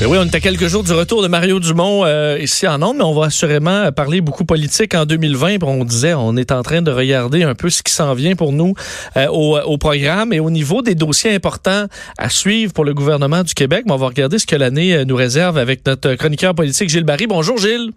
[0.00, 2.80] Ben oui, on est à quelques jours du retour de Mario Dumont euh, ici en
[2.82, 5.62] Onde, mais on va assurément parler beaucoup politique en 2020.
[5.62, 8.52] On disait, on est en train de regarder un peu ce qui s'en vient pour
[8.52, 8.72] nous
[9.18, 11.84] euh, au, au, programme et au niveau des dossiers importants
[12.16, 13.82] à suivre pour le gouvernement du Québec.
[13.84, 17.04] Mais on va regarder ce que l'année euh, nous réserve avec notre chroniqueur politique Gilles
[17.04, 17.26] Barry.
[17.26, 17.90] Bonjour Gilles.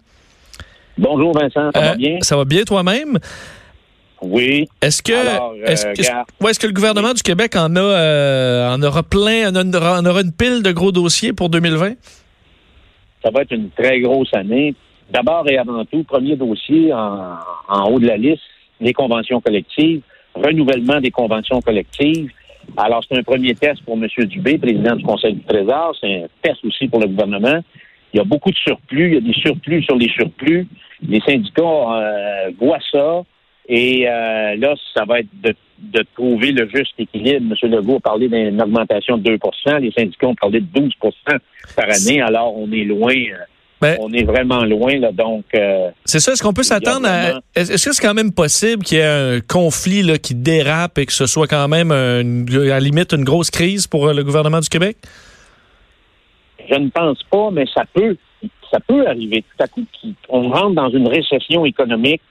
[0.98, 2.18] Bonjour Vincent, ça va bien?
[2.20, 3.18] Ça va bien toi-même?
[4.24, 4.66] Oui.
[4.80, 5.12] Est-ce que,
[5.66, 9.72] est-ce, que, est-ce que le gouvernement du Québec en a, euh, en aura plein, en
[9.72, 11.94] aura, en aura, une pile de gros dossiers pour 2020?
[13.22, 14.74] Ça va être une très grosse année.
[15.10, 17.36] D'abord et avant tout, premier dossier en,
[17.68, 18.42] en haut de la liste,
[18.80, 20.00] les conventions collectives,
[20.34, 22.30] renouvellement des conventions collectives.
[22.76, 24.08] Alors, c'est un premier test pour M.
[24.26, 25.94] Dubé, président du Conseil du Trésor.
[26.00, 27.60] C'est un test aussi pour le gouvernement.
[28.12, 29.08] Il y a beaucoup de surplus.
[29.08, 30.66] Il y a des surplus sur les surplus.
[31.06, 33.22] Les syndicats euh, voient ça.
[33.68, 37.54] Et euh, là, ça va être de, de, trouver le juste équilibre.
[37.62, 37.70] M.
[37.70, 40.90] Legault a parlé d'une augmentation de 2% Les syndicats ont parlé de 12%
[41.74, 42.20] par année.
[42.20, 43.14] Alors, on est loin.
[43.80, 45.44] Ben, on est vraiment loin, là, donc...
[45.54, 47.40] Euh, c'est ça, est-ce qu'on peut s'attendre à...
[47.54, 51.04] Est-ce que c'est quand même possible qu'il y ait un conflit là, qui dérape et
[51.04, 54.60] que ce soit quand même, une, à la limite, une grosse crise pour le gouvernement
[54.60, 54.96] du Québec?
[56.70, 58.16] Je ne pense pas, mais ça peut,
[58.70, 59.42] ça peut arriver.
[59.42, 59.84] Tout à coup,
[60.30, 62.22] on rentre dans une récession économique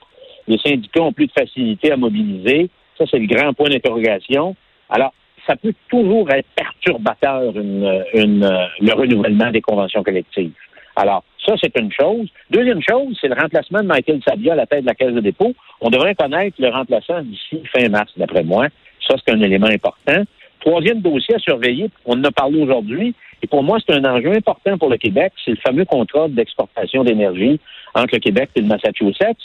[0.46, 2.70] les syndicats ont plus de facilité à mobiliser.
[2.98, 4.54] Ça, c'est le grand point d'interrogation.
[4.88, 5.12] Alors,
[5.46, 8.48] ça peut toujours être perturbateur, une, une,
[8.80, 10.52] le renouvellement des conventions collectives.
[10.96, 12.28] Alors, ça, c'est une chose.
[12.50, 15.20] Deuxième chose, c'est le remplacement de Michael Sabia à la tête de la Caisse de
[15.20, 15.52] dépôt.
[15.80, 18.68] On devrait connaître le remplaçant d'ici fin mars, d'après moi.
[19.06, 20.22] Ça, c'est un élément important.
[20.60, 24.32] Troisième dossier à surveiller, on en a parlé aujourd'hui, et pour moi, c'est un enjeu
[24.32, 27.60] important pour le Québec, c'est le fameux contrat d'exportation d'énergie
[27.94, 29.36] entre le Québec et le Massachusetts.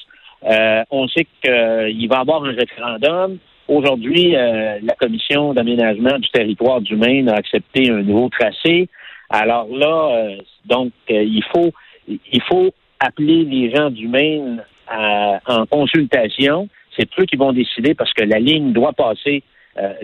[0.46, 3.38] Euh, on sait qu'il va y avoir un référendum.
[3.68, 8.88] Aujourd'hui, euh, la commission d'aménagement du territoire du Maine a accepté un nouveau tracé.
[9.30, 11.72] Alors là, euh, donc il faut
[12.08, 16.68] il faut appeler les gens du Maine en consultation.
[16.98, 19.44] C'est eux qui vont décider parce que la ligne doit passer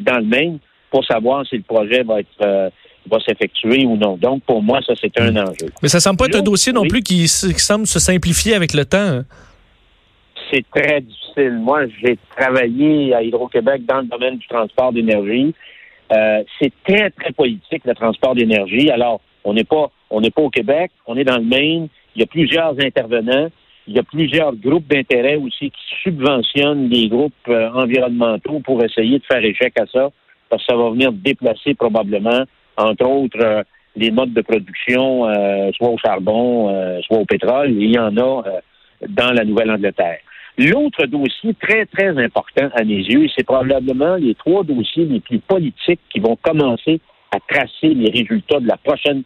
[0.02, 0.60] dans le Maine
[0.92, 2.72] pour savoir si le projet va être
[3.10, 4.18] va s'effectuer ou non.
[4.18, 5.68] Donc, pour moi, ça, c'est un enjeu.
[5.82, 8.74] Mais ça semble pas être un dossier non plus qui, qui, semble se simplifier avec
[8.74, 9.22] le temps.
[10.52, 11.60] C'est très difficile.
[11.60, 15.54] Moi, j'ai travaillé à Hydro-Québec dans le domaine du transport d'énergie.
[16.12, 18.90] Euh, c'est très, très politique, le transport d'énergie.
[18.90, 21.88] Alors, on n'est pas, on n'est pas au Québec, on est dans le Maine.
[22.16, 23.50] Il y a plusieurs intervenants.
[23.88, 29.20] Il y a plusieurs groupes d'intérêt aussi qui subventionnent les groupes euh, environnementaux pour essayer
[29.20, 30.10] de faire échec à ça,
[30.50, 32.46] parce que ça va venir déplacer probablement,
[32.78, 33.64] entre autres, euh,
[33.96, 35.24] les modes de production,
[35.72, 37.72] soit au charbon, soit au pétrole.
[37.72, 38.44] il y en a
[39.08, 40.20] dans la Nouvelle-Angleterre.
[40.58, 45.40] L'autre dossier très, très important à mes yeux, c'est probablement les trois dossiers les plus
[45.40, 47.02] politiques qui vont commencer
[47.32, 49.24] à tracer les résultats de la prochaine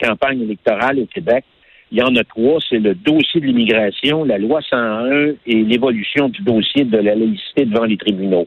[0.00, 1.44] campagne électorale au Québec.
[1.90, 6.28] Il y en a trois, c'est le dossier de l'immigration, la loi 101 et l'évolution
[6.28, 8.46] du dossier de la laïcité devant les tribunaux.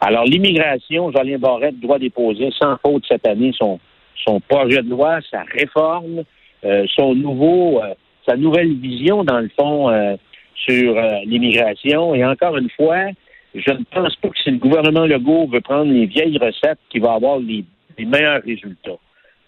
[0.00, 3.78] Alors, l'immigration, Jolien Barrette doit déposer sans faute cette année son,
[4.26, 6.24] son projet de loi, sa réforme,
[6.64, 7.94] euh, son nouveau, euh,
[8.28, 10.16] sa nouvelle vision, dans le fond, euh,
[10.64, 12.14] sur euh, l'immigration.
[12.14, 13.06] Et encore une fois,
[13.54, 17.02] je ne pense pas que si le gouvernement Legault veut prendre les vieilles recettes, qu'il
[17.02, 17.64] va avoir les,
[17.98, 18.96] meilleurs résultats.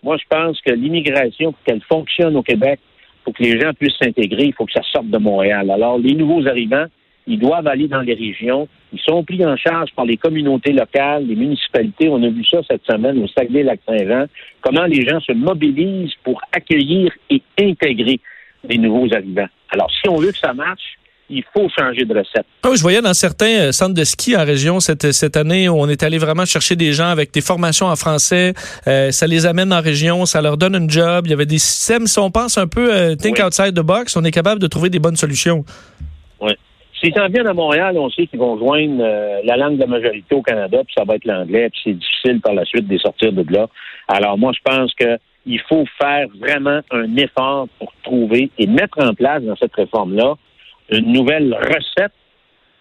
[0.03, 2.81] Moi, je pense que l'immigration, pour qu'elle fonctionne au Québec,
[3.25, 5.71] pour que les gens puissent s'intégrer, il faut que ça sorte de Montréal.
[5.71, 6.85] Alors, les nouveaux arrivants,
[7.27, 8.69] ils doivent aller dans les régions.
[8.93, 12.11] Ils sont pris en charge par les communautés locales, les municipalités.
[12.11, 14.27] On a vu ça cette semaine au Saguenay-Lac-Saint-Jean.
[14.61, 18.21] Comment les gens se mobilisent pour accueillir et intégrer
[18.69, 19.49] les nouveaux arrivants.
[19.71, 20.99] Alors, si on veut que ça marche,
[21.33, 22.47] il faut changer de recette.
[22.63, 25.75] Ah je voyais dans certains euh, centres de ski en région cette, cette année où
[25.75, 28.53] on est allé vraiment chercher des gens avec des formations en français.
[28.87, 31.27] Euh, ça les amène en région, ça leur donne un job.
[31.27, 34.17] Il y avait des systèmes, si on pense un peu euh, think outside the box,
[34.17, 35.65] on est capable de trouver des bonnes solutions.
[36.41, 36.53] Oui.
[37.01, 39.03] S'ils s'en viennent à Montréal, on sait qu'ils vont joindre
[39.45, 42.41] la langue de la majorité au Canada, puis ça va être l'anglais, puis c'est difficile
[42.41, 43.67] par la suite de sortir de là.
[44.07, 49.01] Alors moi, je pense que il faut faire vraiment un effort pour trouver et mettre
[49.01, 50.37] en place dans cette réforme-là
[50.93, 52.13] une nouvelle recette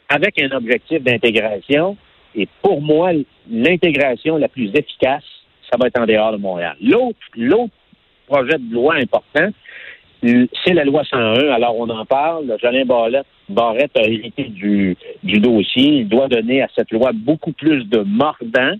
[0.09, 1.97] avec un objectif d'intégration.
[2.35, 3.11] Et pour moi,
[3.49, 5.23] l'intégration la plus efficace,
[5.69, 6.75] ça va être en dehors de Montréal.
[6.81, 7.73] L'autre, l'autre
[8.27, 9.49] projet de loi important,
[10.23, 11.49] c'est la loi 101.
[11.49, 12.55] Alors, on en parle.
[12.61, 15.99] Jolin Barrette, Barrette a hérité du, du dossier.
[15.99, 18.75] Il doit donner à cette loi beaucoup plus de mordant,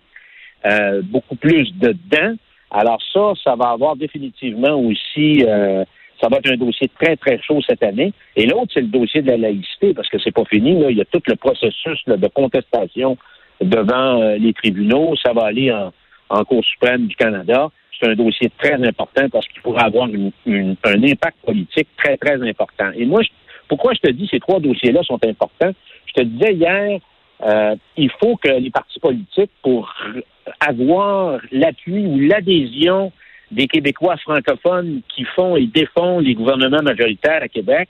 [0.65, 2.35] euh, beaucoup plus de dents.
[2.69, 5.83] Alors ça, ça va avoir définitivement aussi, euh,
[6.21, 8.13] Ça va être un dossier très, très chaud cette année.
[8.35, 10.79] Et l'autre, c'est le dossier de la laïcité, parce que c'est pas fini.
[10.79, 10.91] Là.
[10.91, 13.17] Il y a tout le processus de contestation
[13.59, 15.15] devant euh, les tribunaux.
[15.15, 15.91] Ça va aller en,
[16.29, 17.69] en Cour suprême du Canada.
[17.99, 22.91] C'est un dossier très important parce qu'il pourrait avoir un impact politique très, très important.
[22.95, 23.29] Et moi, je,
[23.67, 25.71] pourquoi je te dis ces trois dossiers-là sont importants?
[26.07, 26.99] Je te disais hier,
[27.43, 29.93] euh, il faut que les partis politiques, pour
[30.59, 33.11] avoir l'appui ou l'adhésion
[33.51, 37.89] des Québécois francophones qui font et défendent les gouvernements majoritaires à Québec,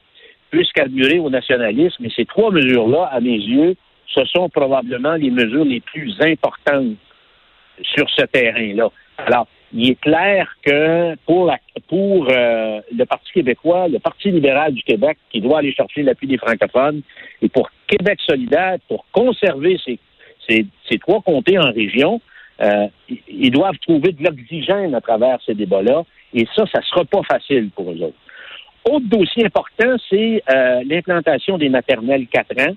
[0.49, 2.03] puissent carburer au nationalisme.
[2.05, 3.75] Et ces trois mesures-là, à mes yeux,
[4.07, 6.95] ce sont probablement les mesures les plus importantes
[7.81, 8.89] sur ce terrain-là.
[9.17, 14.73] Alors, il est clair que pour, la, pour euh, le Parti québécois, le Parti libéral
[14.73, 17.01] du Québec, qui doit aller chercher l'appui des francophones,
[17.41, 19.97] et pour Québec solidaire, pour conserver ces,
[20.49, 22.19] ces trois comtés en région,
[22.61, 22.87] euh,
[23.27, 26.03] ils doivent trouver de l'oxygène à travers ces débats-là,
[26.33, 28.17] et ça, ça sera pas facile pour eux autres.
[28.89, 32.75] Autre dossier important, c'est euh, l'implantation des maternelles 4 ans.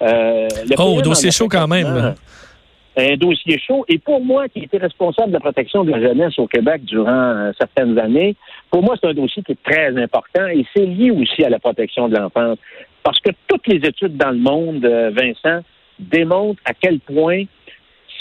[0.00, 0.48] Euh,
[0.78, 2.14] oh, dossier chaud quand même
[3.00, 3.84] un dossier chaud.
[3.86, 7.52] Et pour moi, qui était responsable de la protection de la jeunesse au Québec durant
[7.56, 8.34] certaines années,
[8.72, 11.60] pour moi, c'est un dossier qui est très important et c'est lié aussi à la
[11.60, 12.58] protection de l'enfance.
[13.04, 15.60] Parce que toutes les études dans le monde, Vincent,
[16.00, 17.44] démontrent à quel point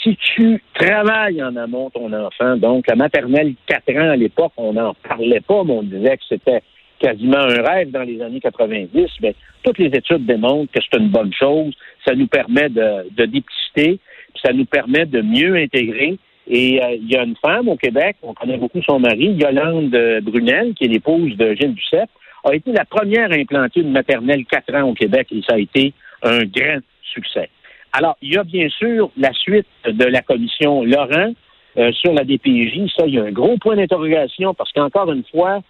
[0.08, 4.74] si tu travailles en amont ton enfant, donc la maternelle 4 ans à l'époque, on
[4.74, 6.62] n'en parlait pas, mais on disait que c'était
[7.00, 11.10] quasiment un rêve dans les années 90, mais toutes les études démontrent que c'est une
[11.10, 11.74] bonne chose.
[12.06, 14.00] Ça nous permet de, dépister
[14.46, 16.20] ça nous permet de mieux intégrer.
[16.48, 19.98] Et euh, il y a une femme au Québec, on connaît beaucoup son mari, Yolande
[20.22, 22.10] Brunel, qui est l'épouse de Gilles Duceppe,
[22.46, 25.58] a été la première à implanter une maternelle quatre ans au Québec et ça a
[25.58, 27.50] été un grand succès.
[27.94, 31.34] Alors, il y a bien sûr la suite de la commission Laurent
[31.78, 32.92] euh, sur la DPJ.
[32.96, 35.62] Ça, il y a un gros point d'interrogation parce qu'encore une fois,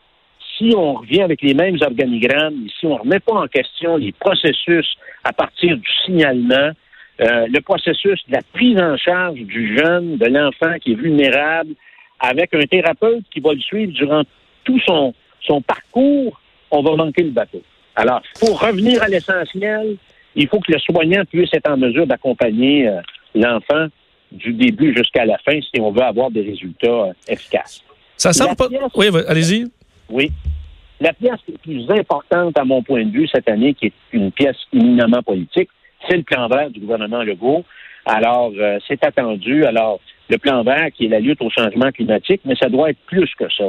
[0.57, 4.11] si on revient avec les mêmes organigrammes, si on ne remet pas en question les
[4.11, 4.87] processus
[5.23, 6.71] à partir du signalement,
[7.19, 11.73] euh, le processus de la prise en charge du jeune, de l'enfant qui est vulnérable,
[12.19, 14.23] avec un thérapeute qui va le suivre durant
[14.63, 16.39] tout son, son parcours,
[16.71, 17.61] on va manquer le bateau.
[17.95, 19.97] Alors, pour revenir à l'essentiel,
[20.37, 23.01] il faut que le soignant puisse être en mesure d'accompagner euh,
[23.35, 23.87] l'enfant
[24.31, 27.83] du début jusqu'à la fin si on veut avoir des résultats euh, efficaces.
[28.15, 28.67] Ça semble pas.
[28.95, 29.65] oui, allez-y.
[30.09, 30.31] Oui.
[30.99, 34.31] La pièce la plus importante, à mon point de vue, cette année, qui est une
[34.31, 35.69] pièce éminemment politique,
[36.07, 37.65] c'est le plan vert du gouvernement Legault.
[38.05, 39.65] Alors, euh, c'est attendu.
[39.65, 39.99] Alors,
[40.29, 43.29] le plan vert qui est la lutte au changement climatique, mais ça doit être plus
[43.37, 43.65] que ça.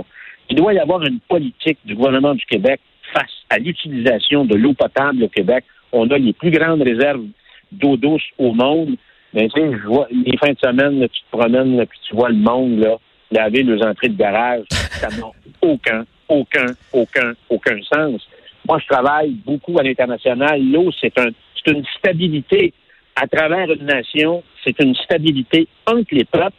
[0.51, 2.81] Il doit y avoir une politique du gouvernement du Québec
[3.13, 5.65] face à l'utilisation de l'eau potable au Québec.
[5.93, 7.25] On a les plus grandes réserves
[7.73, 8.97] d'eau douce au monde.
[9.35, 12.31] Mais tu je vois, les fins de semaine, tu te promènes, là, puis tu vois
[12.31, 12.97] le monde là,
[13.31, 14.65] laver leurs entrées de garage.
[14.71, 15.27] Ça n'a
[15.61, 18.27] aucun, aucun, aucun, aucun sens.
[18.67, 20.63] Moi, je travaille beaucoup à l'international.
[20.63, 22.73] L'eau, c'est un, c'est une stabilité
[23.17, 26.55] à travers une nation, c'est une stabilité entre les peuples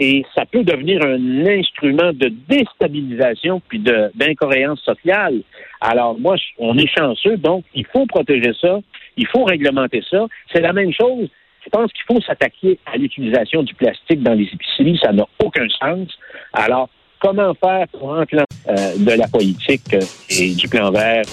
[0.00, 3.78] et ça peut devenir un instrument de déstabilisation puis
[4.14, 5.42] d'incohérence sociale.
[5.80, 8.80] Alors moi, on est chanceux, donc il faut protéger ça,
[9.18, 10.26] il faut réglementer ça.
[10.52, 11.28] C'est la même chose.
[11.62, 15.68] Je pense qu'il faut s'attaquer à l'utilisation du plastique dans les épiceries, ça n'a aucun
[15.68, 16.08] sens.
[16.54, 16.88] Alors,
[17.20, 20.00] comment faire pour plan euh, de la politique euh,
[20.30, 21.24] et du plan vert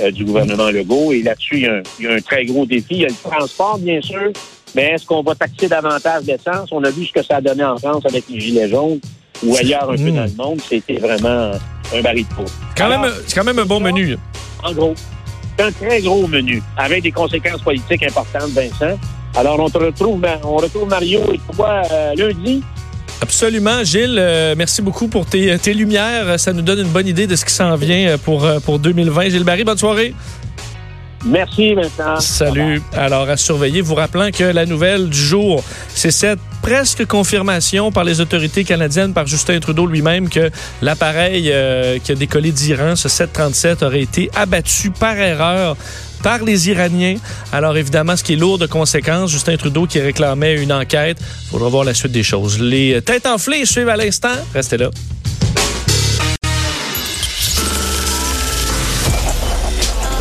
[0.00, 1.12] euh, du gouvernement Legault?
[1.12, 2.94] Et là-dessus, il, il, y a un très gros défi.
[2.94, 4.32] Il y a le transport, bien sûr,
[4.78, 6.68] mais est-ce qu'on va taxer davantage d'essence?
[6.70, 9.00] On a vu ce que ça a donné en France avec les Gilets jaunes
[9.44, 10.14] ou ailleurs un peu hmm.
[10.14, 10.60] dans le monde.
[10.68, 11.50] C'était vraiment
[11.92, 12.44] un baril de peau.
[12.76, 14.16] Quand même, c'est quand même un bon menu.
[14.62, 14.94] En gros,
[15.58, 18.96] c'est un très gros menu avec des conséquences politiques importantes, Vincent.
[19.34, 21.82] Alors, on te retrouve, on retrouve Mario et toi
[22.16, 22.62] lundi
[23.20, 24.16] Absolument, Gilles.
[24.16, 26.38] Euh, merci beaucoup pour tes, tes, lumières.
[26.38, 28.78] Ça nous donne une bonne idée de ce qui s'en vient euh, pour, euh, pour
[28.78, 29.30] 2020.
[29.30, 30.14] Gilles Barry, bonne soirée.
[31.24, 32.20] Merci, Vincent.
[32.20, 32.80] Salut.
[32.92, 38.04] Alors, à surveiller, vous rappelant que la nouvelle du jour, c'est cette presque confirmation par
[38.04, 40.50] les autorités canadiennes, par Justin Trudeau lui-même, que
[40.82, 41.52] l'appareil
[42.04, 45.76] qui a décollé d'Iran, ce 737, aurait été abattu par erreur
[46.22, 47.16] par les Iraniens.
[47.52, 51.18] Alors évidemment, ce qui est lourd de conséquences, Justin Trudeau qui réclamait une enquête.
[51.20, 52.60] Il faudra voir la suite des choses.
[52.60, 54.34] Les têtes enflées suivent à l'instant.
[54.52, 54.90] Restez là.